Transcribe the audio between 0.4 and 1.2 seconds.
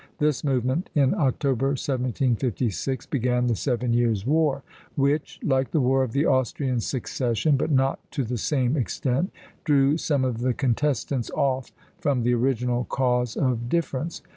movement, in